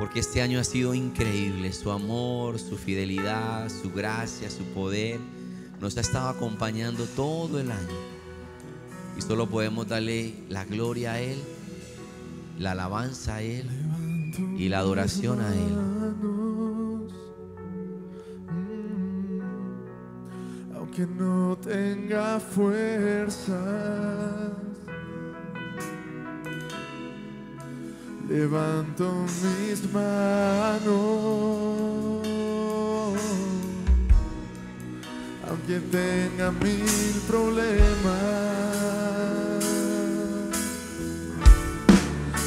[0.00, 1.74] porque este año ha sido increíble.
[1.74, 5.20] Su amor, su fidelidad, su gracia, su poder
[5.78, 7.98] nos ha estado acompañando todo el año.
[9.18, 11.38] Y solo podemos darle la gloria a Él,
[12.58, 13.68] la alabanza a Él
[14.56, 15.76] y la adoración a Él.
[20.76, 23.58] Aunque no tenga fuerzas,
[28.30, 30.88] levanto mis manos.
[35.48, 38.04] Aunque tenga mil problemas,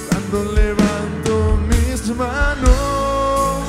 [0.10, 3.64] cuando levanto mis manos,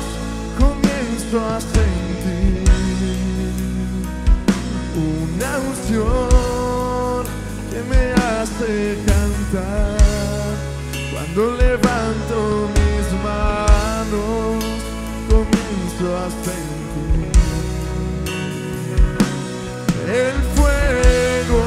[0.57, 2.63] comienzo a sentir
[4.95, 7.25] una unción
[7.71, 10.04] que me hace cantar.
[11.35, 14.63] Cuando levanto mis manos,
[15.27, 17.33] comienzo a sentir
[20.07, 21.63] el fuego.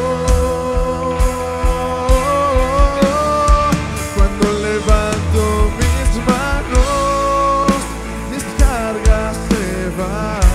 [4.16, 5.40] Cuando levanto
[5.76, 7.68] mis manos,
[8.30, 9.66] mis cargas se
[9.98, 10.48] van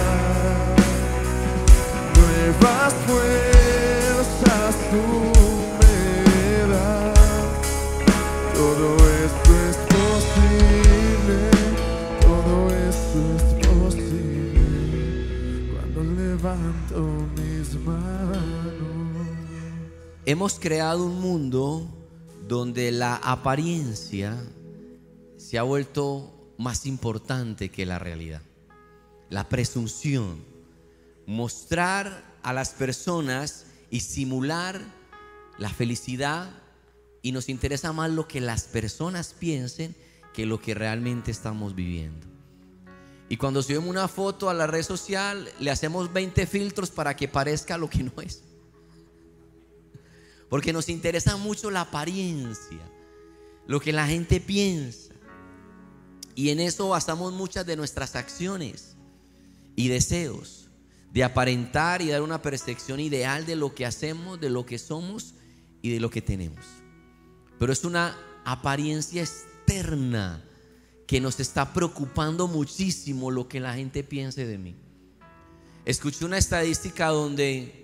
[2.18, 2.94] nuevas
[20.26, 21.86] Hemos creado un mundo
[22.48, 24.42] donde la apariencia
[25.36, 28.42] se ha vuelto más importante que la realidad.
[29.30, 30.42] La presunción,
[31.26, 34.80] mostrar a las personas y simular
[35.58, 36.50] la felicidad
[37.22, 39.94] y nos interesa más lo que las personas piensen
[40.34, 42.26] que lo que realmente estamos viviendo.
[43.28, 47.28] Y cuando subimos una foto a la red social, le hacemos 20 filtros para que
[47.28, 48.53] parezca lo que no es.
[50.54, 52.88] Porque nos interesa mucho la apariencia,
[53.66, 55.12] lo que la gente piensa.
[56.36, 58.96] Y en eso basamos muchas de nuestras acciones
[59.76, 60.70] y deseos,
[61.12, 65.34] de aparentar y dar una percepción ideal de lo que hacemos, de lo que somos
[65.82, 66.64] y de lo que tenemos.
[67.58, 68.16] Pero es una
[68.46, 70.46] apariencia externa
[71.08, 74.76] que nos está preocupando muchísimo lo que la gente piense de mí.
[75.84, 77.83] Escuché una estadística donde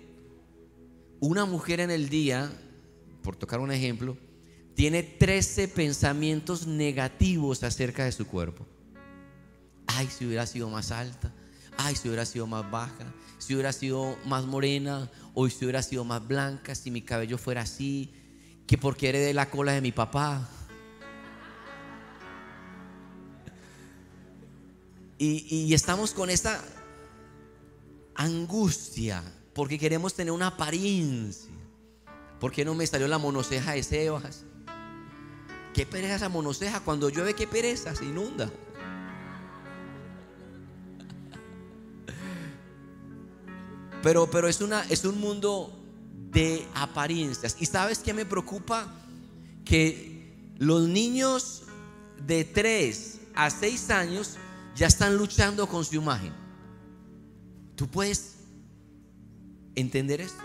[1.20, 2.50] una mujer en el día,
[3.22, 4.16] por tocar un ejemplo,
[4.74, 8.66] tiene 13 pensamientos negativos acerca de su cuerpo.
[9.86, 11.32] Ay, si hubiera sido más alta.
[11.76, 13.12] Ay, si hubiera sido más baja.
[13.38, 15.10] Si hubiera sido más morena.
[15.34, 16.74] O si hubiera sido más blanca.
[16.74, 18.14] Si mi cabello fuera así.
[18.66, 20.48] Que porque heredé la cola de mi papá.
[25.18, 26.64] Y, y estamos con esta
[28.14, 29.22] angustia
[29.54, 31.50] porque queremos tener una apariencia.
[32.38, 34.44] ¿Por qué no me salió la monoceja de Sebas?
[35.74, 36.80] ¿Qué pereza esa monoceja?
[36.80, 37.94] Cuando llueve, ¿qué pereza?
[37.94, 38.50] Se inunda.
[44.02, 45.78] Pero, pero es, una, es un mundo
[46.30, 47.54] de apariencias.
[47.60, 48.90] ¿Y sabes qué me preocupa?
[49.62, 51.64] Que los niños
[52.26, 54.38] de 3 a 6 años
[54.74, 56.32] ya están luchando con su imagen.
[57.76, 58.39] ¿Tú puedes
[59.74, 60.42] entender esto?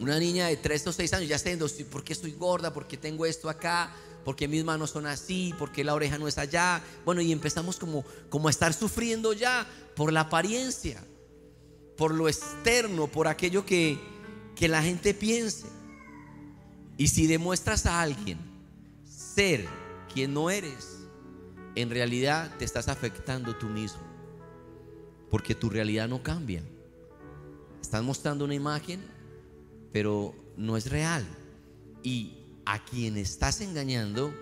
[0.00, 2.72] Una niña de 3 o 6 años ya está diciendo, "Sí, ¿por qué soy gorda?
[2.72, 3.94] ¿Por qué tengo esto acá?
[4.24, 5.54] ¿Por qué mis manos son así?
[5.58, 6.82] ¿Por qué la oreja no es allá?
[7.04, 11.04] Bueno, y empezamos como, como a estar sufriendo ya por la apariencia,
[11.96, 13.98] por lo externo, por aquello que,
[14.56, 15.66] que la gente piense.
[16.96, 18.38] Y si demuestras a alguien
[19.04, 19.66] ser
[20.12, 21.00] quien no eres,
[21.74, 24.02] en realidad te estás afectando tú mismo.
[25.30, 26.62] Porque tu realidad no cambia.
[27.94, 29.00] Estás mostrando una imagen,
[29.92, 31.24] pero no es real.
[32.02, 34.34] Y a quien estás engañando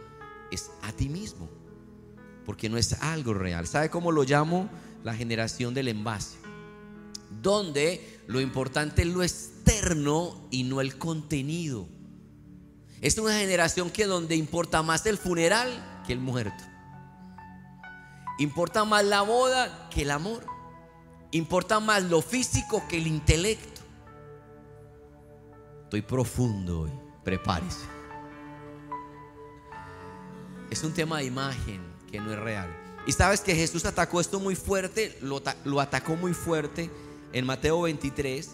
[0.51, 1.51] es a ti mismo.
[2.47, 3.67] Porque no es algo real.
[3.67, 4.71] ¿Sabe cómo lo llamo?
[5.05, 6.39] La generación del envase.
[7.43, 11.87] Donde lo importante es lo externo y no el contenido.
[13.03, 16.65] Es una generación que donde importa más el funeral que el muerto.
[18.39, 20.52] Importa más la boda que el amor.
[21.33, 23.81] Importa más lo físico que el intelecto.
[25.85, 26.91] Estoy profundo hoy.
[27.25, 27.87] Prepárese.
[30.71, 31.81] Es un tema de imagen
[32.11, 32.71] que no es real.
[33.07, 36.91] Y sabes que Jesús atacó esto muy fuerte, lo, lo atacó muy fuerte
[37.33, 38.51] en Mateo 23,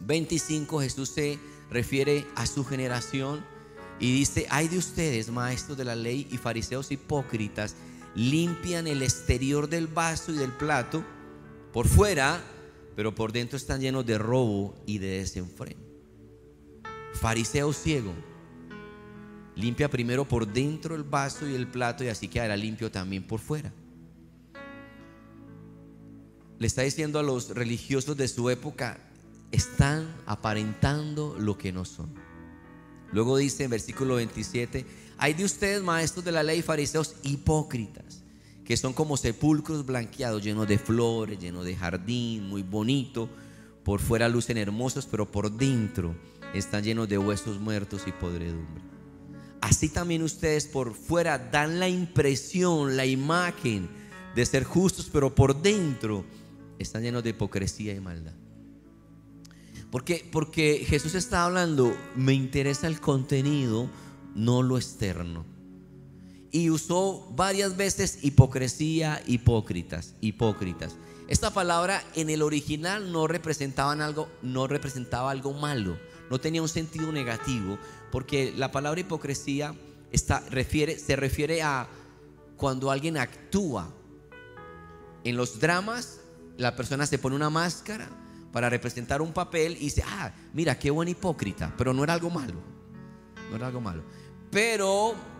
[0.00, 0.80] 25.
[0.80, 1.40] Jesús se
[1.70, 3.44] refiere a su generación
[3.98, 7.74] y dice, hay de ustedes, maestros de la ley y fariseos hipócritas,
[8.14, 11.04] limpian el exterior del vaso y del plato
[11.74, 12.40] por fuera,
[12.94, 15.82] pero por dentro están llenos de robo y de desenfreno.
[17.14, 18.12] Fariseo ciego,
[19.56, 23.40] limpia primero por dentro el vaso y el plato y así quedará limpio también por
[23.40, 23.72] fuera.
[26.60, 29.00] Le está diciendo a los religiosos de su época,
[29.50, 32.14] están aparentando lo que no son.
[33.10, 34.86] Luego dice en versículo 27,
[35.18, 38.23] hay de ustedes maestros de la ley fariseos hipócritas,
[38.64, 43.28] que son como sepulcros blanqueados, llenos de flores, llenos de jardín, muy bonito.
[43.84, 46.14] Por fuera lucen hermosos, pero por dentro
[46.54, 48.82] están llenos de huesos muertos y podredumbre.
[49.60, 53.88] Así también ustedes por fuera dan la impresión, la imagen
[54.34, 56.24] de ser justos, pero por dentro
[56.78, 58.34] están llenos de hipocresía y maldad.
[59.90, 63.88] Porque, porque Jesús está hablando, me interesa el contenido,
[64.34, 65.44] no lo externo.
[66.54, 70.94] Y usó varias veces hipocresía, hipócritas, hipócritas.
[71.26, 75.98] Esta palabra en el original no representaban algo, no representaba algo malo,
[76.30, 77.76] no tenía un sentido negativo,
[78.12, 79.74] porque la palabra hipocresía
[80.12, 81.88] está, refiere, se refiere a
[82.56, 83.92] cuando alguien actúa.
[85.24, 86.20] En los dramas,
[86.56, 88.08] la persona se pone una máscara
[88.52, 92.30] para representar un papel y dice, ah, mira, qué buen hipócrita, pero no era algo
[92.30, 92.60] malo,
[93.50, 94.04] no era algo malo.
[94.52, 95.33] Pero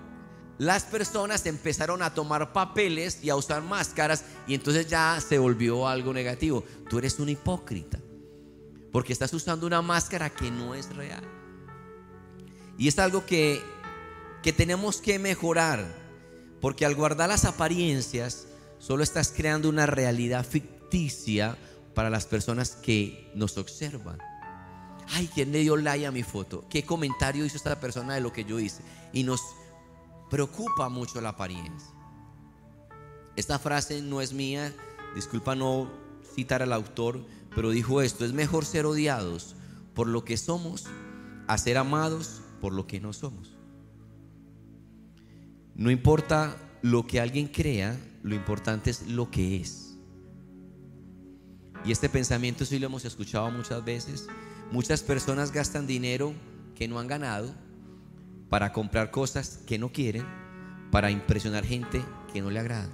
[0.59, 5.89] las personas empezaron a tomar papeles y a usar máscaras y entonces ya se volvió
[5.89, 6.65] algo negativo.
[6.89, 7.99] Tú eres un hipócrita
[8.93, 11.25] porque estás usando una máscara que no es real.
[12.79, 13.61] Y es algo que,
[14.43, 15.85] que tenemos que mejorar
[16.61, 18.47] porque al guardar las apariencias
[18.79, 21.57] solo estás creando una realidad ficticia
[21.95, 24.19] para las personas que nos observan.
[25.09, 26.65] Ay, ¿quién le dio like a mi foto?
[26.69, 28.83] ¿Qué comentario hizo esta persona de lo que yo hice?
[29.13, 29.43] Y nos
[30.35, 31.95] preocupa mucho la apariencia.
[33.37, 34.75] Esta frase no es mía,
[35.15, 35.89] disculpa no
[36.35, 39.55] citar al autor, pero dijo esto, es mejor ser odiados
[39.95, 40.87] por lo que somos
[41.47, 43.57] a ser amados por lo que no somos.
[45.77, 49.97] No importa lo que alguien crea, lo importante es lo que es.
[51.85, 54.27] Y este pensamiento sí lo hemos escuchado muchas veces.
[54.73, 56.35] Muchas personas gastan dinero
[56.75, 57.55] que no han ganado
[58.55, 60.25] para comprar cosas que no quieren,
[60.93, 62.89] para impresionar gente que no le agrada.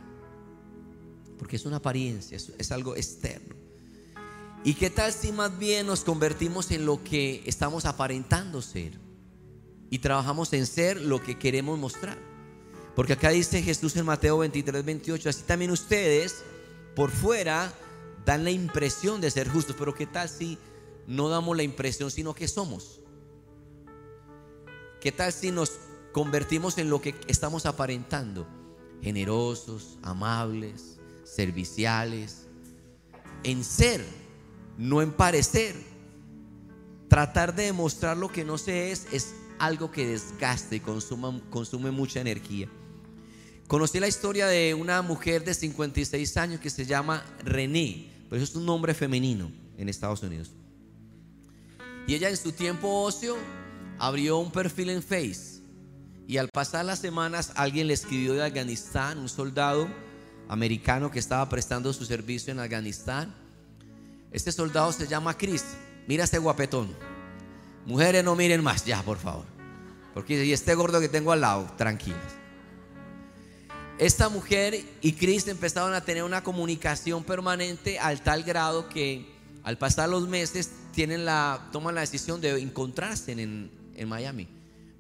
[1.39, 3.55] Porque es una apariencia, es, algo externo.
[4.65, 8.93] ¿Y qué tal si más bien nos convertimos en lo que estamos aparentando ser?
[9.91, 12.17] Y trabajamos en ser lo que queremos mostrar.
[12.97, 16.37] Porque acá dice Jesús en Mateo 23, 28, así también ustedes
[16.97, 17.71] por fuera
[18.25, 20.57] dan la impresión de ser justos, pero ¿qué tal si
[21.07, 23.00] no damos la impresión, sino que somos?
[25.01, 25.79] ¿Qué tal si nos
[26.13, 28.47] convertimos en lo que estamos aparentando?
[29.03, 32.47] Generosos, amables, serviciales,
[33.43, 34.05] en ser,
[34.77, 35.75] no en parecer.
[37.09, 42.21] Tratar de demostrar lo que no se es es algo que desgaste y consume mucha
[42.21, 42.69] energía.
[43.69, 48.51] Conocí la historia de una mujer de 56 años que se llama René, pero eso
[48.51, 50.51] es un nombre femenino en Estados Unidos.
[52.07, 53.37] Y ella en su tiempo ocio
[54.01, 55.61] abrió un perfil en Face.
[56.27, 59.89] Y al pasar las semanas alguien le escribió de Afganistán, un soldado
[60.49, 63.35] americano que estaba prestando su servicio en Afganistán.
[64.33, 65.65] Este soldado se llama Chris.
[66.09, 66.89] Mira este guapetón.
[67.85, 69.45] Mujeres no miren más, ya, por favor.
[70.15, 72.19] Porque y este gordo que tengo al lado, tranquilas.
[73.99, 79.31] Esta mujer y Cristo empezaron a tener una comunicación permanente al tal grado que
[79.63, 84.49] al pasar los meses tienen la, toman la decisión de encontrarse en, Miami.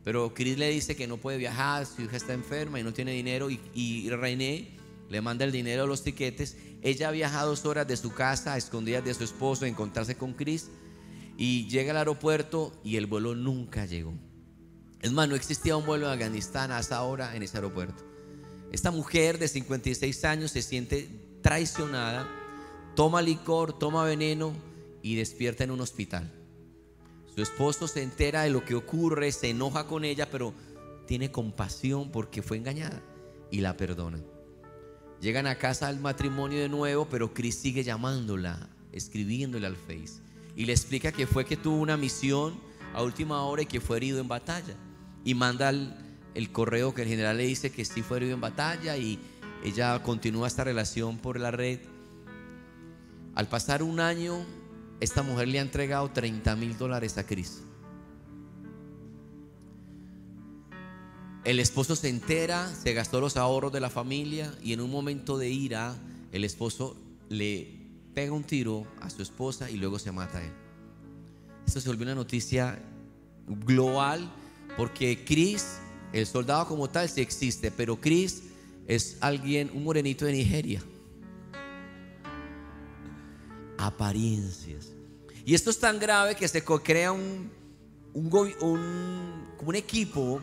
[0.04, 3.12] Pero Chris le dice que no puede viajar, su hija está enferma y no tiene
[3.12, 6.56] dinero y, y le manda el dinero, los tiquetes.
[6.82, 10.32] Ella viaja dos horas de su casa a escondidas de su esposo a encontrarse con
[10.32, 10.70] Chris
[11.36, 14.14] y llega al aeropuerto y el vuelo nunca llegó.
[15.02, 18.04] Es más, no existía un vuelo de Afganistán hasta ahora en ese aeropuerto.
[18.72, 21.08] Esta mujer de 56 años se siente
[21.42, 22.28] traicionada,
[22.94, 24.54] toma licor, toma veneno
[25.02, 26.39] y despierta en un hospital.
[27.40, 30.52] Su esposo se entera de lo que ocurre, se enoja con ella, pero
[31.06, 33.02] tiene compasión porque fue engañada
[33.50, 34.18] y la perdona.
[35.22, 40.20] Llegan a casa al matrimonio de nuevo, pero Chris sigue llamándola, escribiéndole al Face.
[40.54, 42.60] Y le explica que fue que tuvo una misión
[42.92, 44.74] a última hora y que fue herido en batalla.
[45.24, 45.96] Y manda al,
[46.34, 49.18] el correo que el general le dice que sí fue herido en batalla y
[49.64, 51.80] ella continúa esta relación por la red.
[53.34, 54.44] Al pasar un año,
[55.00, 57.62] esta mujer le ha entregado 30 mil dólares a Cris.
[61.44, 65.38] El esposo se entera, se gastó los ahorros de la familia y en un momento
[65.38, 65.96] de ira
[66.32, 66.96] el esposo
[67.30, 67.80] le
[68.14, 70.52] pega un tiro a su esposa y luego se mata a él.
[71.66, 72.78] Esto se volvió una noticia
[73.46, 74.30] global
[74.76, 75.78] porque Chris,
[76.12, 78.42] el soldado como tal, sí existe, pero Chris
[78.86, 80.82] es alguien, un morenito de Nigeria.
[83.78, 84.89] Apariencias.
[85.50, 87.50] Y esto es tan grave que se crea un,
[88.14, 90.40] un, equipo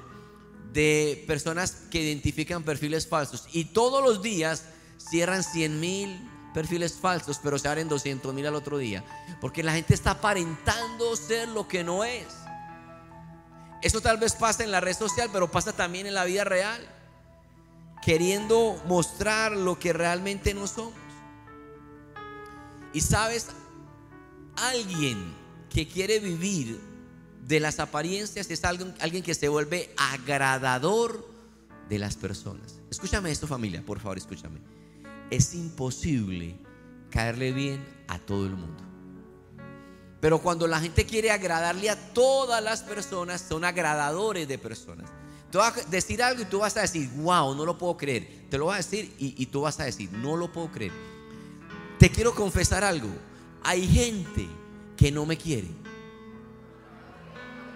[0.73, 3.47] de personas que identifican perfiles falsos.
[3.53, 4.65] Y todos los días
[4.97, 9.01] cierran 100 mil perfiles falsos, pero se abren 200 mil al otro día.
[9.39, 12.27] Porque la gente está aparentando ser lo que no es.
[13.81, 16.85] Eso tal vez pasa en la red social, pero pasa también en la vida real.
[18.03, 20.99] Queriendo mostrar lo que realmente no somos.
[22.91, 23.47] Y sabes,
[24.57, 25.33] alguien
[25.69, 26.79] que quiere vivir
[27.47, 31.25] de las apariencias es alguien, que se vuelve agradador
[31.87, 32.79] de las personas.
[32.91, 34.59] Escúchame esto familia, por favor, escúchame.
[35.29, 36.57] Es imposible
[37.09, 38.83] caerle bien a todo el mundo.
[40.19, 45.09] Pero cuando la gente quiere agradarle a todas las personas, son agradadores de personas.
[45.51, 48.47] Tú vas a decir algo y tú vas a decir, wow, no lo puedo creer.
[48.49, 50.91] Te lo vas a decir y, y tú vas a decir, no lo puedo creer.
[51.99, 53.09] Te quiero confesar algo.
[53.67, 54.47] Hay gente
[54.95, 55.67] que no me quiere.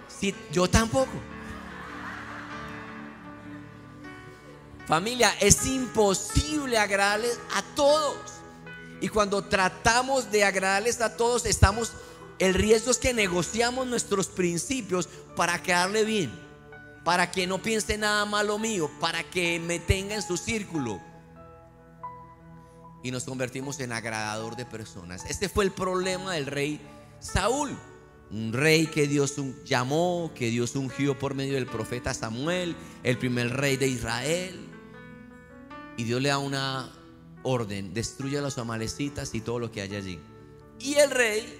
[0.08, 1.12] Si, yo tampoco.
[4.88, 8.16] Familia, es imposible agradarles a todos.
[9.02, 11.92] Y cuando tratamos de agradarles a todos, estamos,
[12.40, 16.32] el riesgo es que negociamos nuestros principios para quedarle bien,
[17.04, 21.02] para que no piense nada malo mío, para que me tenga en su círculo.
[23.04, 25.26] Y nos convertimos en agradador de personas.
[25.30, 26.80] Este fue el problema del rey
[27.20, 27.78] Saúl.
[28.30, 33.50] Un rey que Dios llamó, que Dios ungió por medio del profeta Samuel, el primer
[33.50, 34.70] rey de Israel.
[35.98, 36.92] Y Dios le da una
[37.44, 40.20] orden, destruye a los amalecitas y todo lo que hay allí.
[40.80, 41.60] Y el rey,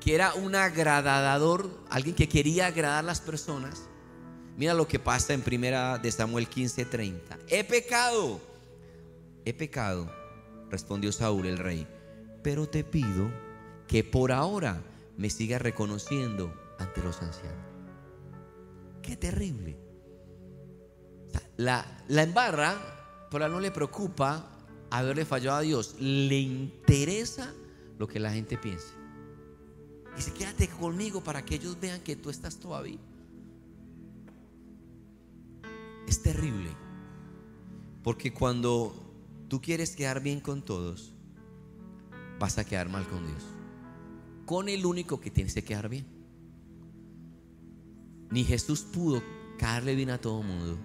[0.00, 3.82] que era un agradador, alguien que quería agradar a las personas,
[4.56, 7.38] mira lo que pasa en primera de Samuel 15:30.
[7.48, 8.40] He pecado,
[9.44, 10.10] he pecado,
[10.70, 11.86] respondió Saúl el rey,
[12.42, 13.30] pero te pido
[13.86, 14.82] que por ahora
[15.16, 17.66] me siga reconociendo ante los ancianos.
[19.02, 19.76] Qué terrible.
[21.56, 24.48] La, la embarra, pero no le preocupa
[24.90, 25.96] haberle fallado a Dios.
[25.98, 27.52] Le interesa
[27.98, 28.94] lo que la gente piense.
[30.16, 32.98] Dice, quédate conmigo para que ellos vean que tú estás todavía.
[36.06, 36.70] Es terrible.
[38.02, 39.07] Porque cuando
[39.48, 41.14] tú quieres quedar bien con todos,
[42.38, 43.58] vas a quedar mal con Dios
[44.48, 46.06] con el único que tienes que quedar bien.
[48.30, 49.22] Ni Jesús pudo
[49.58, 50.78] caerle bien a todo mundo.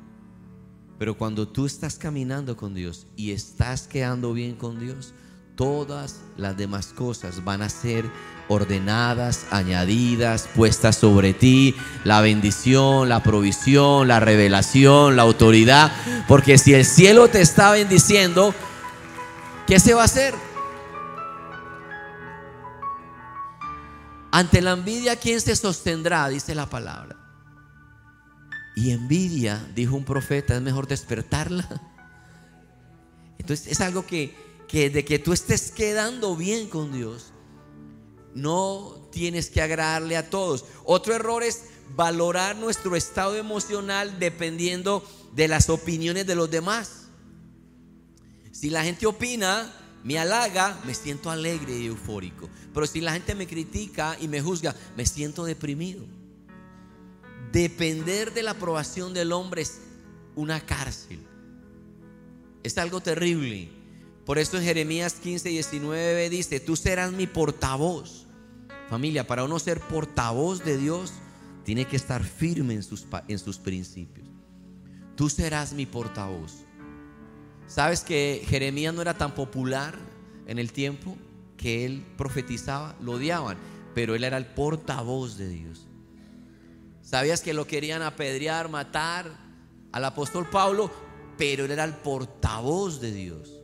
[0.99, 5.13] Pero cuando tú estás caminando con Dios y estás quedando bien con Dios,
[5.55, 8.05] todas las demás cosas van a ser
[8.47, 15.91] ordenadas, añadidas, puestas sobre ti, la bendición, la provisión, la revelación, la autoridad,
[16.27, 18.53] porque si el cielo te está bendiciendo,
[19.67, 20.33] ¿qué se va a hacer?
[24.31, 26.27] Ante la envidia, ¿quién se sostendrá?
[26.27, 27.17] Dice la palabra.
[28.75, 31.69] Y envidia, dijo un profeta, es mejor despertarla.
[33.37, 34.35] Entonces es algo que,
[34.73, 37.31] que de que tú estés quedando bien con Dios,
[38.33, 40.65] no tienes que agradarle a todos.
[40.83, 41.65] Otro error es
[41.95, 47.03] valorar nuestro estado emocional dependiendo de las opiniones de los demás.
[48.51, 49.71] Si la gente opina,
[50.03, 52.49] me halaga, me siento alegre y eufórico.
[52.73, 56.03] Pero si la gente me critica y me juzga, me siento deprimido.
[57.51, 59.81] Depender de la aprobación del hombre es
[60.33, 61.19] una cárcel.
[62.63, 63.82] Es algo terrible.
[64.25, 68.25] Por eso en Jeremías 15, 19 dice, tú serás mi portavoz.
[68.89, 71.13] Familia, para uno ser portavoz de Dios,
[71.63, 74.27] tiene que estar firme en sus, en sus principios.
[75.15, 76.53] Tú serás mi portavoz.
[77.67, 79.97] ¿Sabes que Jeremías no era tan popular
[80.47, 81.17] en el tiempo
[81.57, 82.95] que él profetizaba?
[83.01, 83.57] Lo odiaban,
[83.93, 85.87] pero él era el portavoz de Dios.
[87.01, 89.29] ¿Sabías que lo querían apedrear, matar
[89.91, 90.91] al apóstol Pablo?
[91.37, 93.62] Pero él era el portavoz de Dios.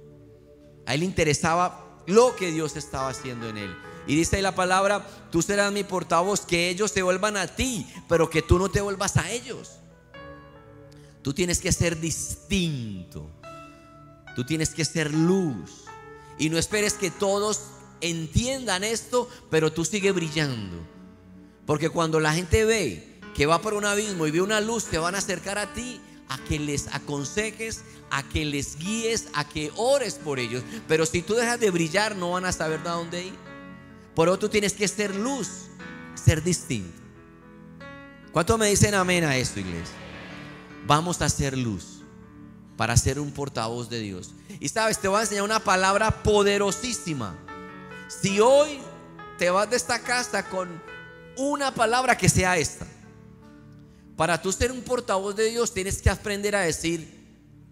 [0.90, 3.78] A él le interesaba lo que Dios estaba haciendo en él.
[4.08, 7.86] Y dice ahí la palabra, tú serás mi portavoz, que ellos se vuelvan a ti,
[8.08, 9.74] pero que tú no te vuelvas a ellos.
[11.22, 13.30] Tú tienes que ser distinto.
[14.36, 15.84] Tú tienes que ser luz.
[16.40, 17.62] Y no esperes que todos
[18.02, 20.76] entiendan esto, pero tú sigue brillando.
[21.68, 24.98] Porque cuando la gente ve que va por un abismo y ve una luz, te
[24.98, 27.82] van a acercar a ti a que les aconsejes,
[28.12, 30.64] a que les guíes, a que ores por ellos.
[30.88, 33.34] Pero si tú dejas de brillar, no van a saber a dónde ir.
[34.16, 35.48] Por eso tú tienes que ser luz,
[36.16, 37.00] ser distinto.
[38.32, 39.96] ¿Cuánto me dicen amén a esto, iglesia?
[40.86, 42.04] Vamos a ser luz
[42.78, 44.34] para ser un portavoz de Dios.
[44.60, 47.36] Y sabes, te voy a enseñar una palabra poderosísima.
[48.08, 48.80] Si hoy
[49.38, 50.82] te vas de esta casa con
[51.38, 52.86] una palabra que sea esta.
[54.20, 57.08] Para tú ser un portavoz de Dios tienes que aprender a decir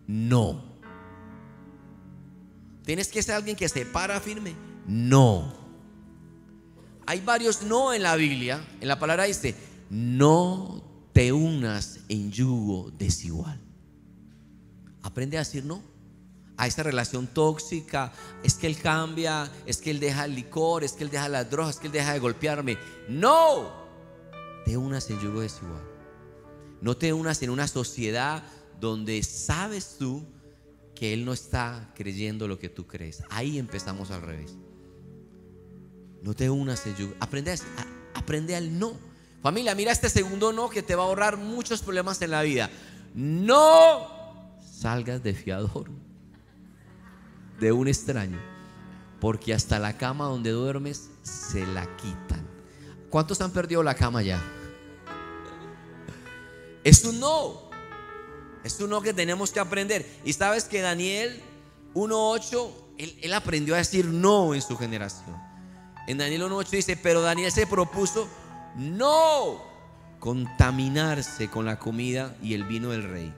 [0.07, 0.63] no.
[2.85, 4.55] Tienes que ser alguien que se para firme.
[4.87, 5.53] No.
[7.05, 8.65] Hay varios no en la Biblia.
[8.79, 9.55] En la palabra dice,
[9.89, 13.59] no te unas en yugo desigual.
[15.01, 15.83] Aprende a decir no
[16.55, 20.93] a esa relación tóxica, es que él cambia, es que él deja el licor, es
[20.93, 22.77] que él deja las drogas, es que él deja de golpearme.
[23.09, 23.69] No,
[24.63, 25.96] te unas en yugo desigual.
[26.81, 28.43] No te unas en una sociedad
[28.79, 30.25] donde sabes tú
[30.95, 33.23] que él no está creyendo lo que tú crees.
[33.29, 34.55] Ahí empezamos al revés.
[36.23, 37.13] No te unas en yugo.
[37.19, 37.55] Aprende,
[38.13, 38.93] aprende al no.
[39.41, 42.69] Familia, mira este segundo no que te va a ahorrar muchos problemas en la vida.
[43.13, 45.89] No salgas de fiador
[47.59, 48.39] de un extraño,
[49.19, 52.45] porque hasta la cama donde duermes se la quitan.
[53.09, 54.41] ¿Cuántos han perdido la cama ya?
[56.87, 57.69] Es un no.
[58.63, 60.09] Es un no que tenemos que aprender.
[60.23, 61.43] Y sabes que Daniel
[61.93, 65.35] 1.8, él, él aprendió a decir no en su generación.
[66.07, 68.29] En Daniel 1.8 dice, pero Daniel se propuso
[68.77, 69.61] no
[70.19, 73.33] contaminarse con la comida y el vino del rey.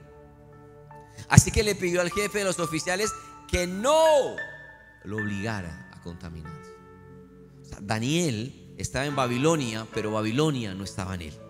[1.28, 3.10] Así que le pidió al jefe de los oficiales
[3.48, 4.36] que no
[5.02, 6.70] lo obligara a contaminarse.
[7.80, 11.49] Daniel estaba en Babilonia, pero Babilonia no estaba en él.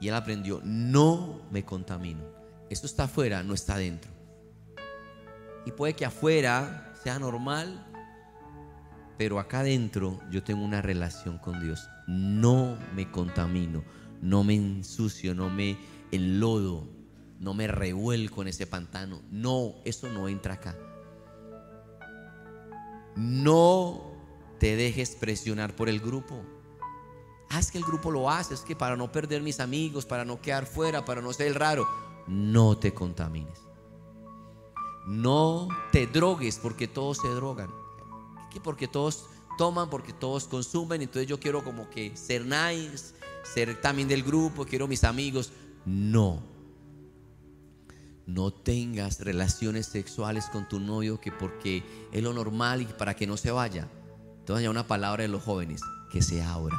[0.00, 2.22] Y él aprendió, no me contamino.
[2.70, 4.10] Esto está afuera, no está adentro.
[5.66, 7.86] Y puede que afuera sea normal,
[9.16, 11.88] pero acá adentro yo tengo una relación con Dios.
[12.06, 13.84] No me contamino,
[14.22, 15.76] no me ensucio, no me
[16.12, 16.88] enlodo,
[17.40, 19.20] no me revuelco en ese pantano.
[19.30, 20.76] No, eso no entra acá.
[23.16, 24.12] No
[24.58, 26.44] te dejes presionar por el grupo.
[27.56, 30.40] Es que el grupo lo hace, es que para no perder mis amigos, para no
[30.40, 31.88] quedar fuera, para no ser el raro,
[32.26, 33.60] no te contamines.
[35.06, 37.70] No te drogues porque todos se drogan.
[38.50, 43.80] Que porque todos toman, porque todos consumen, entonces yo quiero como que ser nice, ser
[43.80, 45.52] también del grupo, quiero mis amigos.
[45.84, 46.42] No
[48.28, 51.82] no tengas relaciones sexuales con tu novio que porque
[52.12, 53.88] es lo normal y para que no se vaya.
[54.44, 55.80] Te voy a una palabra de los jóvenes,
[56.12, 56.78] que se abra.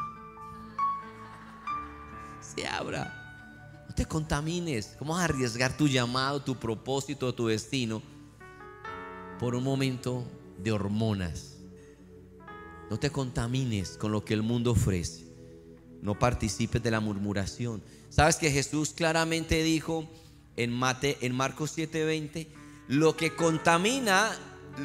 [2.56, 3.86] Se abra.
[3.88, 4.96] No te contamines.
[4.98, 8.02] ¿Cómo vas a arriesgar tu llamado, tu propósito, tu destino
[9.40, 10.26] por un momento
[10.58, 11.58] de hormonas?
[12.90, 15.28] No te contamines con lo que el mundo ofrece.
[16.02, 17.84] No participes de la murmuración.
[18.10, 20.10] ¿Sabes que Jesús claramente dijo
[20.56, 22.48] en, Mate, en Marcos 7:20,
[22.88, 24.32] lo que contamina,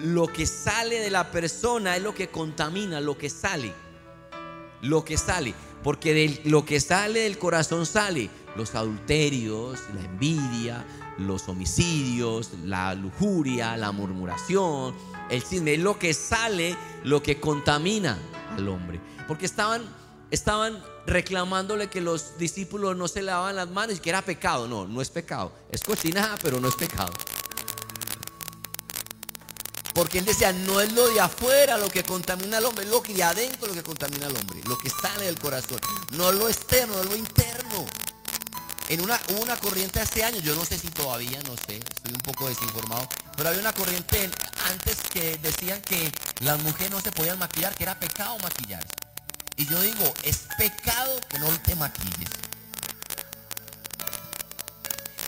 [0.03, 3.73] lo que sale de la persona es lo que contamina, lo que sale.
[4.83, 5.55] Lo que sale.
[5.85, 10.85] Porque de lo que sale del corazón sale los adulterios, la envidia,
[11.19, 14.95] los homicidios, la lujuria, la murmuración,
[15.31, 15.75] el chisme.
[15.75, 18.19] Es lo que sale, lo que contamina
[18.57, 18.99] al hombre.
[19.29, 19.83] Porque estaban,
[20.31, 24.67] estaban reclamándole que los discípulos no se lavaban las manos y que era pecado.
[24.67, 25.53] No, no es pecado.
[25.71, 27.13] Es cochinada, pero no es pecado.
[29.95, 33.01] Porque él decía, no es lo de afuera lo que contamina al hombre, es lo
[33.01, 35.81] que de adentro lo que contamina al hombre, lo que sale del corazón.
[36.11, 37.87] No lo externo, es lo interno.
[38.89, 42.21] En una, una corriente este año, yo no sé si todavía, no sé, estoy un
[42.21, 44.31] poco desinformado, pero había una corriente
[44.69, 48.89] antes que decían que las mujeres no se podían maquillar, que era pecado maquillarse.
[49.57, 52.29] Y yo digo, es pecado que no te maquilles.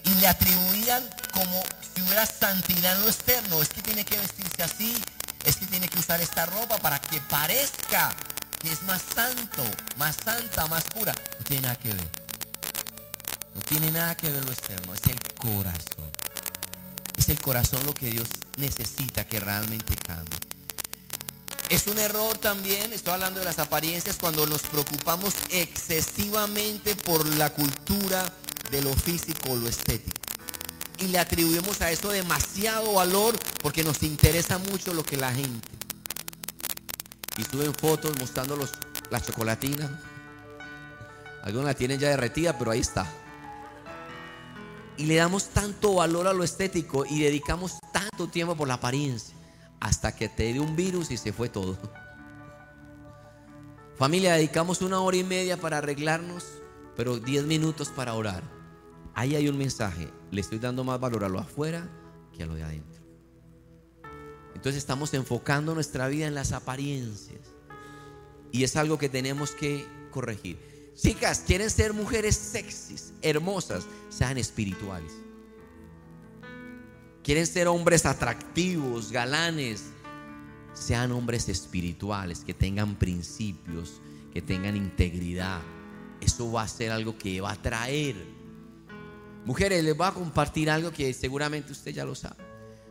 [0.06, 1.62] Y le atribuían como
[1.94, 3.60] si hubiera santidad en lo externo.
[3.60, 4.96] Es que tiene que vestirse así.
[5.44, 8.14] Es que tiene que usar esta ropa para que parezca
[8.60, 9.64] que es más santo,
[9.98, 11.12] más santa, más pura.
[11.38, 12.08] No tiene nada que ver.
[13.54, 14.94] No tiene nada que ver lo externo.
[14.94, 16.10] Es el corazón.
[17.16, 20.38] Es el corazón lo que Dios necesita que realmente cambie.
[21.68, 27.50] Es un error también, estoy hablando de las apariencias, cuando nos preocupamos excesivamente por la
[27.50, 28.32] cultura
[28.70, 30.20] de lo físico o lo estético.
[30.98, 35.68] Y le atribuimos a eso demasiado valor porque nos interesa mucho lo que la gente.
[37.36, 38.72] Y suben fotos mostrando los,
[39.10, 40.00] la chocolatina.
[41.42, 43.06] Algunos la tienen ya derretida, pero ahí está.
[44.96, 49.34] y le damos tanto valor a lo estético y dedicamos tanto tiempo por la apariencia
[49.80, 51.76] hasta que te dio un virus y se fue todo.
[53.98, 56.44] Familia, dedicamos una hora y media para arreglarnos,
[56.96, 58.55] pero 10 minutos para orar.
[59.16, 60.10] Ahí hay un mensaje.
[60.30, 61.88] Le estoy dando más valor a lo afuera
[62.36, 63.02] que a lo de adentro.
[64.54, 67.40] Entonces estamos enfocando nuestra vida en las apariencias.
[68.52, 70.58] Y es algo que tenemos que corregir.
[70.94, 75.12] Chicas, quieren ser mujeres sexys, hermosas, sean espirituales.
[77.22, 79.84] Quieren ser hombres atractivos, galanes,
[80.74, 84.02] sean hombres espirituales, que tengan principios,
[84.34, 85.62] que tengan integridad.
[86.20, 88.35] Eso va a ser algo que va a traer.
[89.46, 92.42] Mujeres, les voy a compartir algo que seguramente usted ya lo sabe.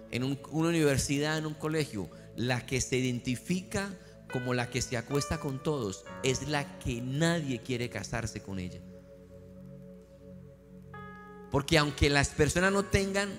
[0.10, 3.94] En una universidad, en un colegio, la que se identifica
[4.32, 8.80] como la que se acuesta con todos es la que nadie quiere casarse con ella.
[11.52, 13.38] Porque aunque las personas no tengan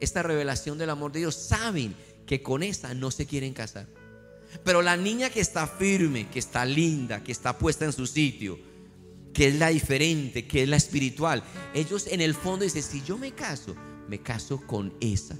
[0.00, 1.94] esta revelación del amor de Dios, saben
[2.26, 3.86] que con esa no se quieren casar.
[4.64, 8.58] Pero la niña que está firme, que está linda, que está puesta en su sitio,
[9.36, 11.44] que es la diferente, que es la espiritual,
[11.74, 13.76] ellos en el fondo dicen, si yo me caso,
[14.08, 15.36] me caso con esa.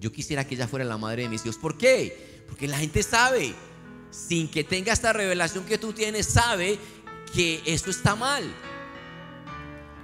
[0.00, 1.56] Yo quisiera que ella fuera la madre de mis hijos.
[1.56, 2.42] ¿Por qué?
[2.48, 3.54] Porque la gente sabe
[4.10, 6.80] sin que tenga esta revelación que tú tienes, sabe
[7.32, 8.42] que eso está mal.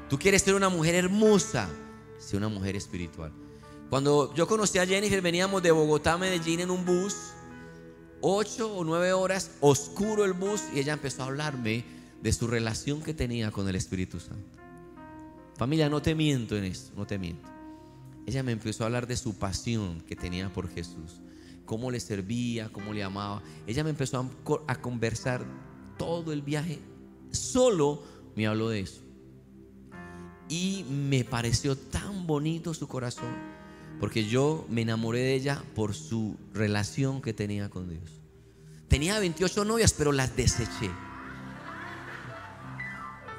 [0.09, 1.69] Tú quieres ser una mujer hermosa,
[2.19, 3.33] ser una mujer espiritual.
[3.91, 7.17] Cuando yo conocí a Jennifer, veníamos de Bogotá a Medellín en un bus,
[8.21, 11.96] ocho o nueve horas, oscuro el bus, y ella empezó a hablarme
[12.27, 14.59] de su relación que tenía con el Espíritu Santo.
[15.57, 17.49] Familia, no te miento en eso, no te miento.
[18.27, 21.21] Ella me empezó a hablar de su pasión que tenía por Jesús
[21.65, 23.45] cómo le servía, cómo le amaba.
[23.65, 24.29] Ella me empezó
[24.67, 25.45] a, conversar
[25.97, 26.81] todo el viaje,
[27.31, 28.03] solo
[28.35, 29.03] me habló de eso.
[30.49, 33.33] Y me pareció tan bonito su corazón,
[34.01, 38.11] porque yo me enamoré de ella por su relación que tenía con Dios.
[38.89, 40.91] Tenía 28 novias, pero las deseché.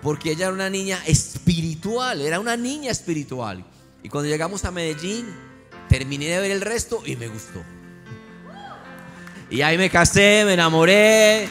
[0.08, 3.66] Porque ella era una niña espiritual, era una niña espiritual.
[4.02, 5.26] Y cuando llegamos a Medellín,
[5.90, 7.62] terminé de ver el resto y me gustó.
[9.50, 11.50] Y ahí me casé, me enamoré.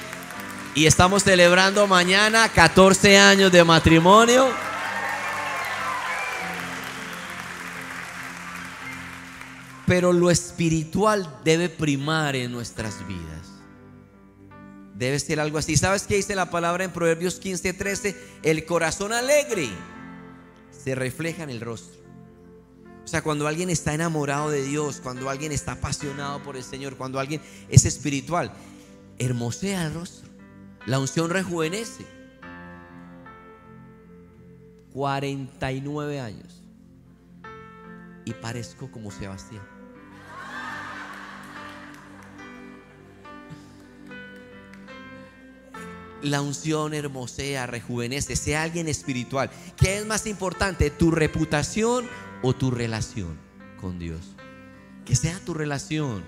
[0.75, 4.49] Y estamos celebrando mañana 14 años de matrimonio.
[9.85, 13.56] Pero lo espiritual debe primar en nuestras vidas.
[14.97, 15.77] Debe ser algo así.
[15.77, 18.17] ¿Sabes qué dice la palabra en Proverbios 15:13?
[18.43, 19.69] El corazón alegre
[20.71, 22.01] se refleja en el rostro.
[23.05, 26.97] O sea, cuando alguien está enamorado de Dios, cuando alguien está apasionado por el Señor,
[26.97, 28.53] cuando alguien es espiritual,
[29.19, 30.29] hermosea el rostro.
[30.87, 32.07] La unción rejuvenece.
[34.93, 36.63] 49 años.
[38.25, 39.76] Y parezco como Sebastián.
[46.23, 49.51] La unción hermosea, rejuvenece, sea alguien espiritual.
[49.77, 52.09] ¿Qué es más importante, tu reputación
[52.43, 53.39] o tu relación
[53.81, 54.21] con Dios.
[55.05, 56.25] Que sea tu relación,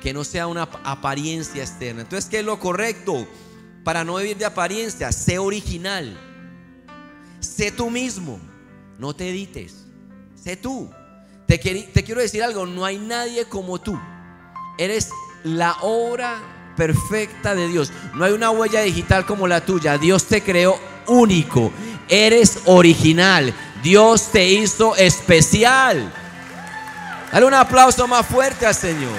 [0.00, 2.02] que no sea una apariencia externa.
[2.02, 3.26] Entonces, ¿qué es lo correcto?
[3.84, 6.18] Para no vivir de apariencia, sé original.
[7.40, 8.40] Sé tú mismo.
[8.98, 9.84] No te edites.
[10.34, 10.90] Sé tú.
[11.46, 13.98] Te, te quiero decir algo, no hay nadie como tú.
[14.78, 15.10] Eres
[15.44, 17.92] la obra perfecta de Dios.
[18.14, 19.98] No hay una huella digital como la tuya.
[19.98, 21.72] Dios te creó único.
[22.08, 23.54] Eres original.
[23.82, 26.12] Dios te hizo especial.
[27.32, 29.12] Dale un aplauso más fuerte al Señor.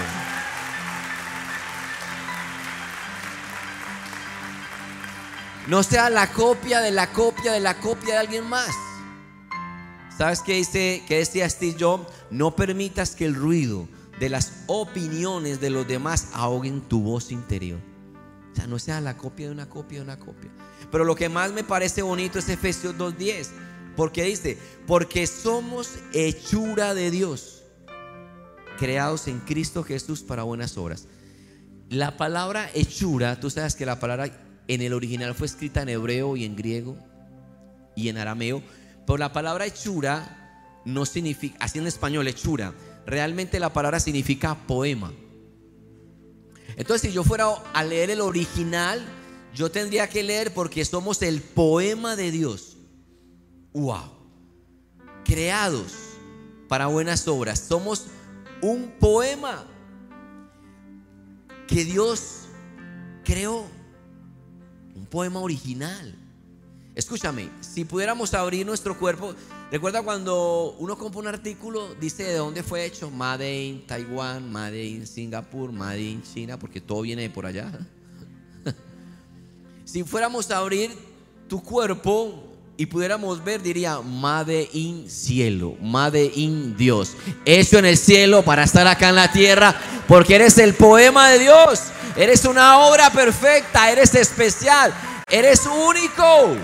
[5.68, 8.70] No sea la copia de la copia de la copia de alguien más.
[10.18, 12.08] ¿Sabes qué dice que decía Steve Jobs?
[12.32, 13.88] No permitas que el ruido
[14.20, 17.80] de las opiniones de los demás ahoguen tu voz interior.
[18.52, 20.50] O sea, no sea la copia de una copia de una copia.
[20.92, 23.50] Pero lo que más me parece bonito es Efesios 2.10.
[23.96, 27.64] Porque dice, porque somos hechura de Dios,
[28.78, 31.08] creados en Cristo Jesús para buenas obras.
[31.90, 34.30] La palabra hechura, tú sabes que la palabra
[34.68, 36.98] en el original fue escrita en hebreo y en griego
[37.96, 38.62] y en arameo,
[39.08, 42.74] pero la palabra hechura no significa, así en español, hechura,
[43.08, 45.14] realmente la palabra significa poema.
[46.76, 49.04] Entonces, si yo fuera a leer el original,
[49.56, 52.78] yo tendría que leer porque somos el poema de Dios.
[53.74, 54.12] Wow.
[55.24, 55.94] Creados
[56.68, 57.60] para buenas obras.
[57.60, 58.08] Somos
[58.62, 59.66] un poema
[61.66, 62.42] que Dios
[63.24, 63.66] creó.
[64.94, 66.14] Un poema original.
[66.94, 69.34] Escúchame, si pudiéramos abrir nuestro cuerpo,
[69.70, 74.82] Recuerda cuando uno compra un artículo, dice de dónde fue hecho, Made in Taiwán, Made
[74.82, 77.70] in Singapur, Made in China, porque todo viene de por allá.
[79.84, 80.92] si fuéramos a abrir
[81.50, 82.46] tu cuerpo
[82.78, 87.18] y pudiéramos ver, diría, Made in cielo, Made in Dios.
[87.44, 89.76] Hecho en el cielo para estar acá en la tierra,
[90.08, 91.82] porque eres el poema de Dios.
[92.16, 94.94] Eres una obra perfecta, eres especial,
[95.30, 96.56] eres único.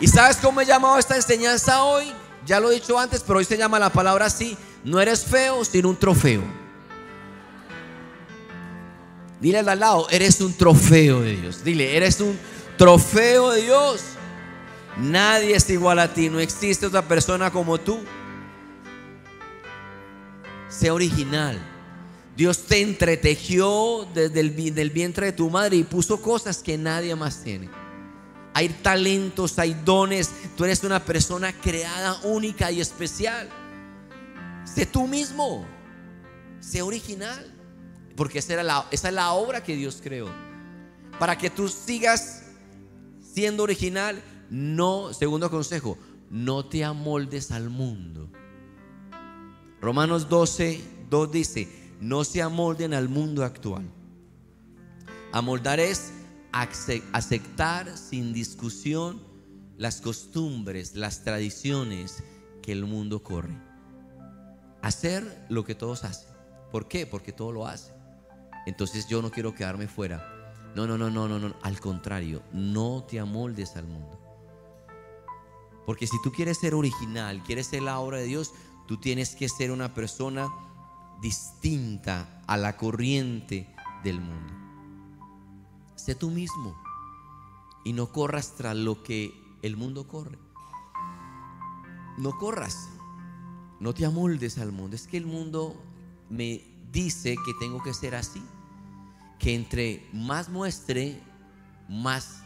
[0.00, 2.12] ¿Y sabes cómo he llamado esta enseñanza hoy?
[2.46, 4.56] Ya lo he dicho antes, pero hoy se llama la palabra así.
[4.84, 6.42] No eres feo, sino un trofeo.
[9.40, 11.64] Dile al lado, eres un trofeo de Dios.
[11.64, 12.38] Dile, eres un
[12.76, 14.02] trofeo de Dios.
[14.96, 18.00] Nadie es igual a ti, no existe otra persona como tú.
[20.68, 21.60] Sea original.
[22.36, 27.42] Dios te entretejió desde el vientre de tu madre y puso cosas que nadie más
[27.42, 27.68] tiene
[28.58, 30.32] hay talentos, hay dones.
[30.56, 33.48] Tú eres una persona creada única y especial.
[34.64, 35.64] Sé tú mismo.
[36.58, 37.54] Sé original.
[38.16, 40.28] Porque esa, la, es la obra que Dios creó.
[41.20, 42.46] Para que tú sigas
[43.20, 45.96] siendo original, no, segundo consejo,
[46.28, 48.28] no te amoldes al mundo.
[49.80, 53.84] Romanos 12, 2 dice, no se amolden al mundo actual.
[55.30, 56.10] Amoldar es
[56.52, 59.22] aceptar sin discusión
[59.76, 62.22] las costumbres, las tradiciones
[62.62, 63.56] que el mundo corre.
[64.82, 66.28] Hacer lo que todos hacen.
[66.70, 67.06] ¿Por qué?
[67.06, 67.92] Porque todo lo hace.
[68.66, 70.34] Entonces yo no quiero quedarme fuera.
[70.74, 71.54] No, no, no, no, no, no.
[71.62, 74.18] Al contrario, no te amoldes al mundo.
[75.86, 78.52] Porque si tú quieres ser original, quieres ser la obra de Dios,
[78.86, 80.48] tú tienes que ser una persona
[81.22, 84.67] distinta a la corriente del mundo.
[85.98, 86.80] Sé tú mismo
[87.82, 90.38] y no corras tras lo que el mundo corre.
[92.16, 92.88] No corras,
[93.80, 94.94] no te amoldes al mundo.
[94.94, 95.74] Es que el mundo
[96.30, 98.42] me dice que tengo que ser así.
[99.40, 101.20] Que entre más muestre,
[101.88, 102.44] más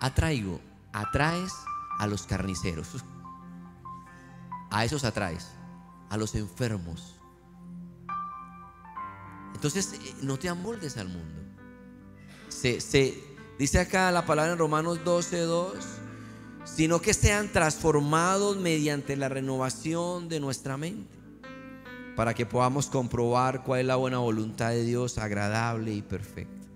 [0.00, 0.60] atraigo.
[0.92, 1.54] Atraes
[1.98, 3.02] a los carniceros.
[4.70, 5.50] A esos atraes.
[6.10, 7.16] A los enfermos.
[9.54, 11.39] Entonces, eh, no te amoldes al mundo
[12.60, 13.14] se,
[13.58, 15.74] dice acá la palabra en Romanos 12, 2,
[16.64, 21.16] sino que sean transformados mediante la renovación de nuestra mente,
[22.16, 26.66] para que podamos comprobar cuál es la buena voluntad de Dios, agradable y perfecta.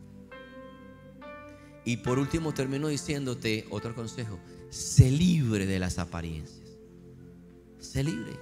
[1.84, 4.38] Y por último termino diciéndote otro consejo,
[4.70, 6.78] sé libre de las apariencias,
[7.78, 8.32] sé libre.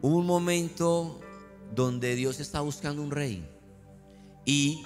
[0.00, 1.20] Un momento
[1.74, 3.44] donde Dios está buscando un rey
[4.44, 4.84] y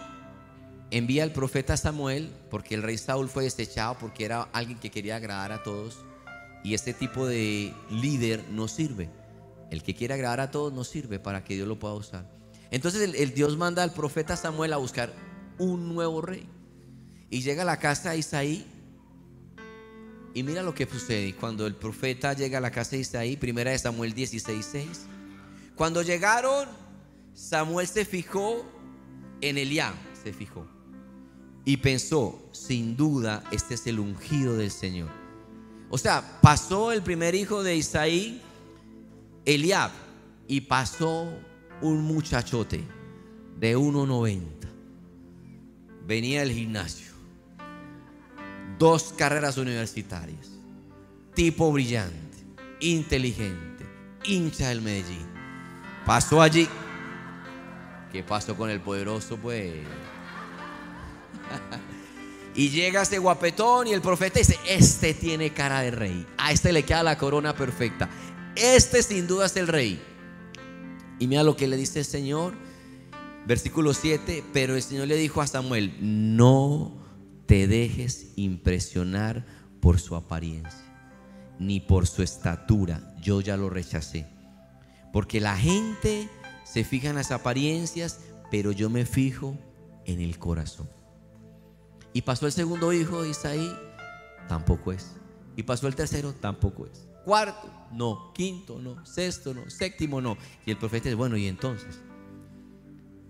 [0.90, 5.16] envía al profeta Samuel, porque el rey Saúl fue desechado porque era alguien que quería
[5.16, 6.04] agradar a todos.
[6.62, 9.10] Y este tipo de líder no sirve.
[9.70, 12.30] El que quiere agradar a todos no sirve para que Dios lo pueda usar.
[12.70, 15.12] Entonces el, Dios manda al profeta Samuel a buscar
[15.58, 16.48] un nuevo rey.
[17.28, 18.66] Y llega a la casa de Isaí.
[20.32, 21.34] Y mira lo que sucede.
[21.34, 25.06] Cuando el profeta llega a la casa de Isaí, primera de Samuel 16:6.
[25.76, 26.68] Cuando llegaron,
[27.34, 28.64] Samuel se fijó
[29.48, 30.66] en Eliab se fijó
[31.64, 35.10] y pensó, sin duda, este es el ungido del Señor.
[35.88, 38.40] O sea, pasó el primer hijo de Isaí,
[39.44, 39.90] Eliab,
[40.46, 41.32] y pasó
[41.80, 42.82] un muchachote
[43.58, 44.42] de 1,90.
[46.06, 47.12] Venía del gimnasio,
[48.78, 50.50] dos carreras universitarias,
[51.34, 52.38] tipo brillante,
[52.80, 53.86] inteligente,
[54.24, 55.26] hincha del Medellín.
[56.04, 56.68] Pasó allí
[58.14, 59.74] ¿Qué pasó con el poderoso, pues?
[62.54, 66.24] y llega ese guapetón y el profeta dice, este tiene cara de rey.
[66.38, 68.08] A este le queda la corona perfecta.
[68.54, 70.00] Este sin duda es el rey.
[71.18, 72.54] Y mira lo que le dice el Señor.
[73.48, 76.96] Versículo 7, pero el Señor le dijo a Samuel, no
[77.46, 79.44] te dejes impresionar
[79.80, 80.86] por su apariencia,
[81.58, 83.12] ni por su estatura.
[83.20, 84.28] Yo ya lo rechacé.
[85.12, 86.28] Porque la gente
[86.64, 89.56] se fijan las apariencias, pero yo me fijo
[90.06, 90.88] en el corazón.
[92.12, 93.70] Y pasó el segundo hijo Isaí,
[94.48, 95.12] tampoco es.
[95.56, 97.06] Y pasó el tercero, tampoco es.
[97.24, 98.32] Cuarto, no.
[98.34, 99.04] Quinto, no.
[99.06, 99.68] Sexto, no.
[99.70, 100.36] Séptimo, no.
[100.66, 102.00] Y el profeta dice, bueno, ¿y entonces?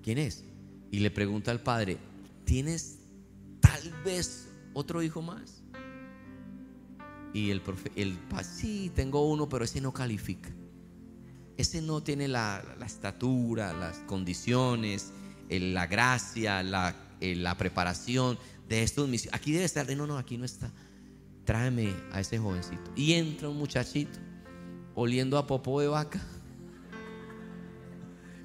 [0.03, 0.45] ¿Quién es?
[0.91, 1.99] Y le pregunta al padre,
[2.45, 2.99] ¿tienes
[3.61, 5.63] tal vez otro hijo más?
[7.33, 10.51] Y el profeta, el, sí, tengo uno, pero ese no califica
[11.57, 15.13] ese no tiene la, estatura, las condiciones,
[15.49, 18.39] la gracia, la, la, preparación
[18.69, 19.41] de estos misioneros.
[19.41, 20.71] Aquí debe estar, no, no, aquí no está.
[21.45, 22.91] tráeme a ese jovencito.
[22.97, 24.19] Y entra un muchachito
[24.95, 26.21] oliendo a popó de vaca,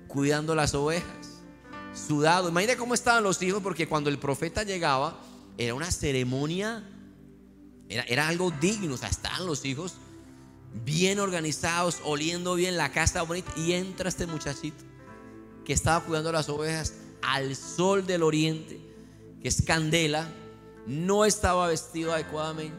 [0.08, 1.42] cuidando las ovejas,
[1.94, 2.50] sudado.
[2.50, 5.20] Imagina cómo estaban los hijos, porque cuando el profeta llegaba,
[5.58, 6.88] era una ceremonia,
[7.88, 9.96] era, era algo digno, o sea, estaban los hijos
[10.74, 14.84] bien organizados, oliendo bien la casa bonita, y entra este muchachito
[15.66, 18.80] que estaba cuidando las ovejas al sol del oriente,
[19.42, 20.28] que es candela,
[20.88, 22.78] no estaba vestido adecuadamente,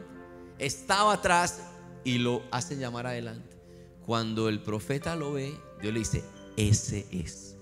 [0.59, 1.61] estaba atrás
[2.05, 3.57] y lo hacen llamar adelante.
[4.05, 6.24] Cuando el profeta lo ve, Dios le dice,
[6.57, 7.57] ese es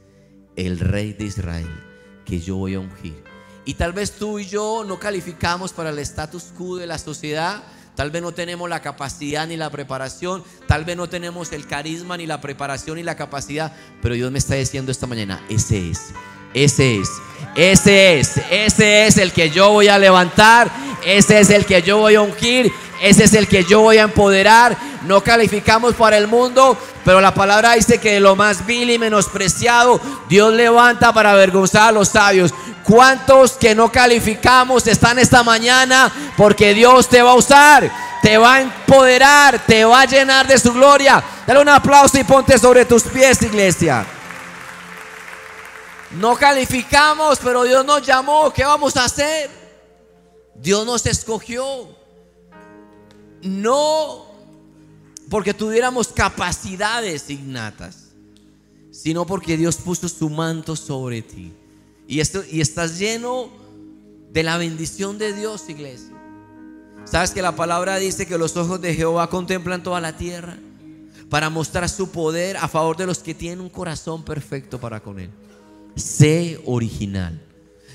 [0.56, 1.68] el rey de Israel
[2.24, 3.22] que yo voy a ungir.
[3.64, 7.62] Y tal vez tú y yo no calificamos para el status quo de la sociedad,
[7.98, 12.16] Tal vez no tenemos la capacidad ni la preparación, tal vez no tenemos el carisma
[12.16, 16.10] ni la preparación ni la capacidad, pero Dios me está diciendo esta mañana, ese es,
[16.54, 17.10] ese es,
[17.56, 20.70] ese es, ese es el que yo voy a levantar,
[21.04, 22.70] ese es el que yo voy a ungir,
[23.02, 24.78] ese es el que yo voy a empoderar.
[25.08, 28.98] No calificamos para el mundo, pero la palabra dice que de lo más vil y
[28.98, 32.52] menospreciado, Dios levanta para avergonzar a los sabios.
[32.84, 36.12] ¿Cuántos que no calificamos están esta mañana?
[36.36, 37.90] Porque Dios te va a usar,
[38.20, 41.24] te va a empoderar, te va a llenar de su gloria.
[41.46, 44.04] Dale un aplauso y ponte sobre tus pies, iglesia.
[46.10, 48.52] No calificamos, pero Dios nos llamó.
[48.52, 49.48] ¿Qué vamos a hacer?
[50.54, 51.96] Dios nos escogió.
[53.40, 54.27] No
[55.28, 58.12] porque tuviéramos capacidades innatas,
[58.90, 61.52] sino porque Dios puso su manto sobre ti.
[62.06, 63.50] Y, esto, y estás lleno
[64.32, 66.14] de la bendición de Dios, iglesia.
[67.04, 70.58] ¿Sabes que la palabra dice que los ojos de Jehová contemplan toda la tierra
[71.30, 75.18] para mostrar su poder a favor de los que tienen un corazón perfecto para con
[75.18, 75.30] Él?
[75.96, 77.47] Sé original.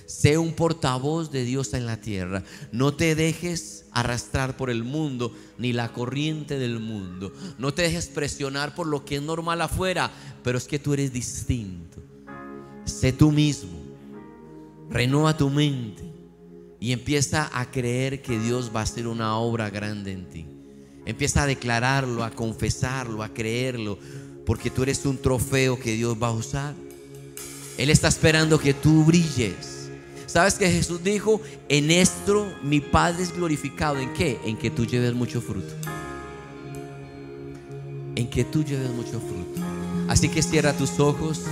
[0.05, 2.43] Sé un portavoz de Dios en la tierra.
[2.71, 7.33] No te dejes arrastrar por el mundo ni la corriente del mundo.
[7.57, 10.11] No te dejes presionar por lo que es normal afuera,
[10.43, 12.01] pero es que tú eres distinto.
[12.85, 13.81] Sé tú mismo.
[14.89, 16.03] Renueva tu mente
[16.79, 20.45] y empieza a creer que Dios va a hacer una obra grande en ti.
[21.05, 23.97] Empieza a declararlo, a confesarlo, a creerlo,
[24.45, 26.73] porque tú eres un trofeo que Dios va a usar.
[27.77, 29.72] Él está esperando que tú brilles.
[30.33, 31.41] ¿Sabes que Jesús dijo?
[31.69, 33.99] En esto mi Padre es glorificado.
[33.99, 34.39] ¿En qué?
[34.43, 35.71] En que tú lleves mucho fruto.
[38.15, 39.61] En que tú lleves mucho fruto.
[40.07, 41.43] Así que cierra tus ojos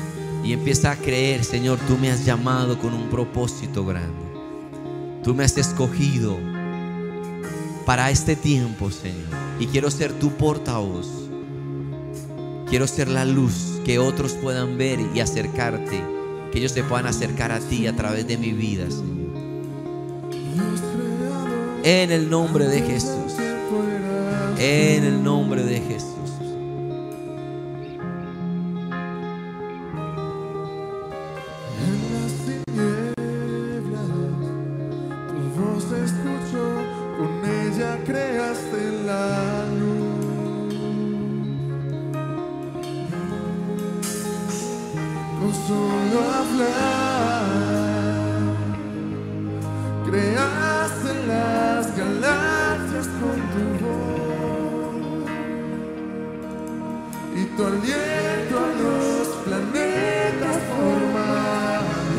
[0.44, 4.26] y empieza a creer, Señor, tú me has llamado con un propósito grande.
[5.24, 6.40] Tú me has escogido
[7.86, 9.30] para este tiempo, Señor.
[9.60, 11.08] Y quiero ser tu portavoz.
[12.68, 16.21] Quiero ser la luz que otros puedan ver y acercarte.
[16.52, 19.12] Que ellos se puedan acercar a ti a través de mi vida, Señor.
[21.84, 23.34] En el nombre de Jesús.
[24.60, 26.12] En el nombre de Jesús
[46.52, 47.46] hablar.
[50.06, 55.30] Creaste las galaxias con tu voz
[57.36, 62.10] y tu aliento a los planetas formados.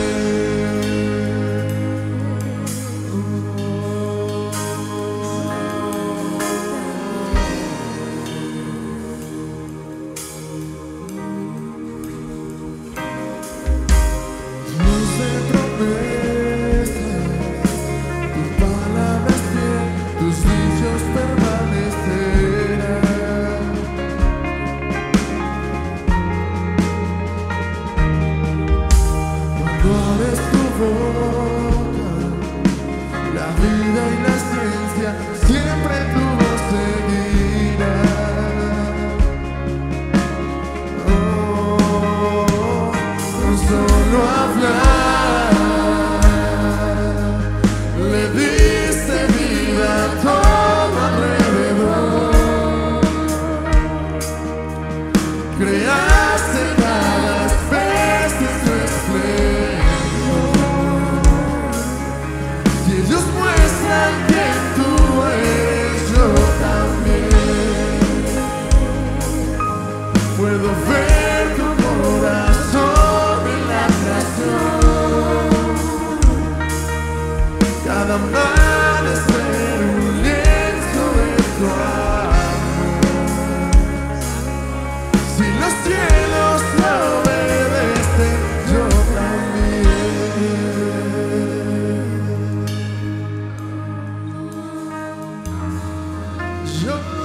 [96.83, 97.20] your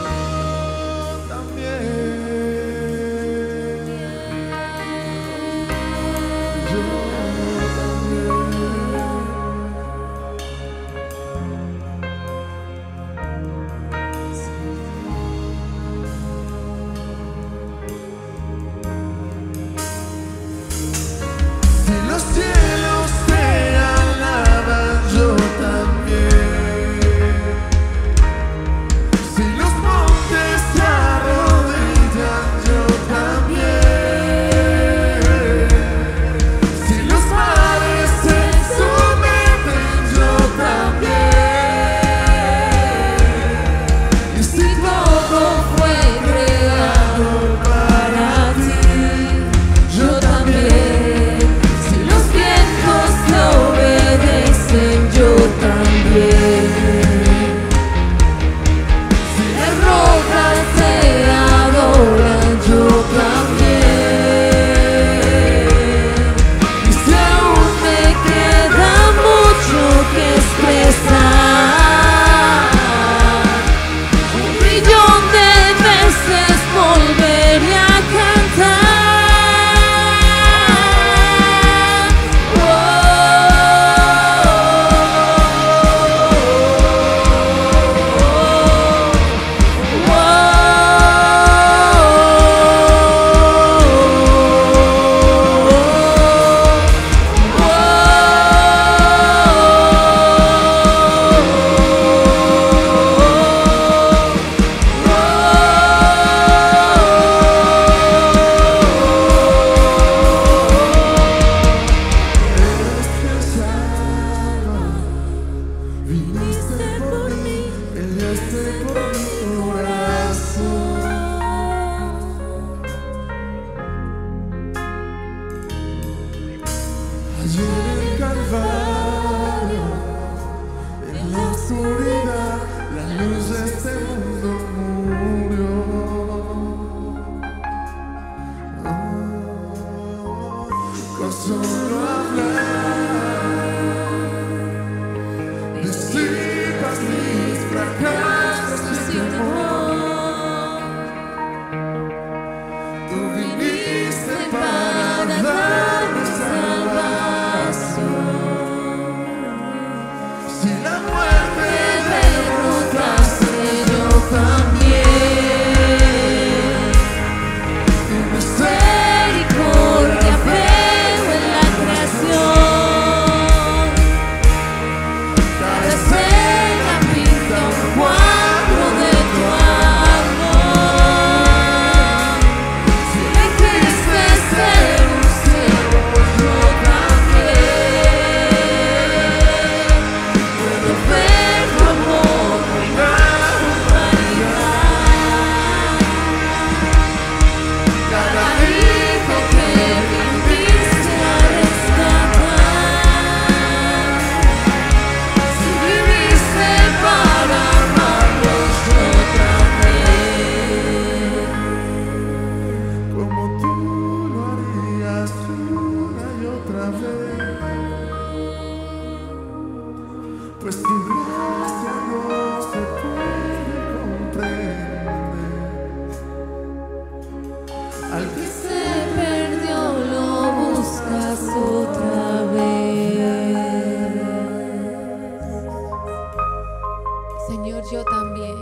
[237.49, 238.57] Señor, yo también,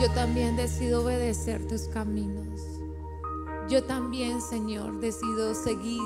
[0.00, 2.60] yo también decido obedecer tus caminos.
[3.68, 6.02] Yo también, Señor, decido seguir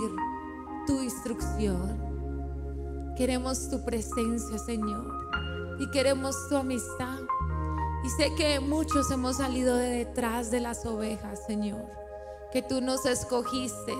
[0.86, 1.98] tu instrucción.
[3.16, 5.06] Queremos tu presencia, Señor,
[5.78, 7.20] y queremos tu amistad.
[8.04, 11.86] Y sé que muchos hemos salido de detrás de las ovejas, Señor.
[12.52, 13.94] Que tú nos escogiste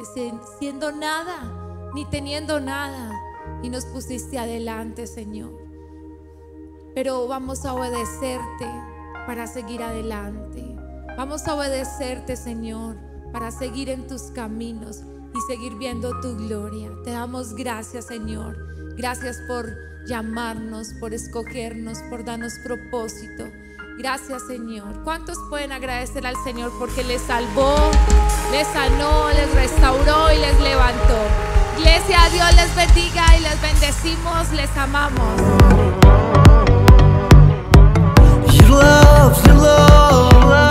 [0.58, 3.12] siendo nada, ni teniendo nada,
[3.62, 5.63] y nos pusiste adelante, Señor.
[6.94, 8.66] Pero vamos a obedecerte
[9.26, 10.64] para seguir adelante.
[11.16, 12.96] Vamos a obedecerte, Señor,
[13.32, 15.02] para seguir en tus caminos
[15.34, 16.90] y seguir viendo tu gloria.
[17.04, 18.56] Te damos gracias, Señor.
[18.96, 19.66] Gracias por
[20.06, 23.44] llamarnos, por escogernos, por darnos propósito.
[23.98, 25.02] Gracias, Señor.
[25.04, 27.90] ¿Cuántos pueden agradecer al Señor porque les salvó,
[28.50, 31.18] les sanó, les restauró y les levantó?
[31.78, 36.03] Iglesia, Dios les bendiga y les bendecimos, les amamos.
[38.74, 40.63] love, your love.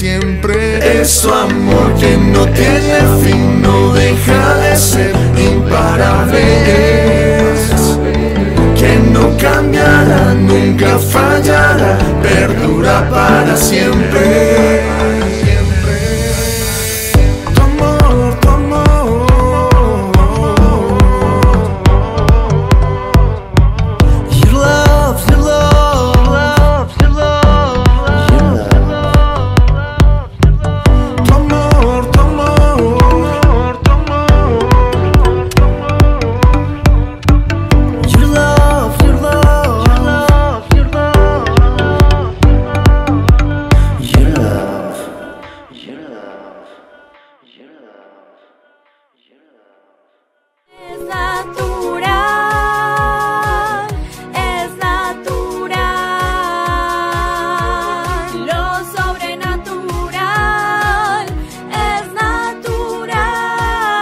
[0.00, 1.00] Siempre.
[1.00, 6.42] Es tu amor que no tiene fin, no deja de ser imparable.
[8.78, 14.80] Que no cambiará, nunca fallará, perdura para siempre.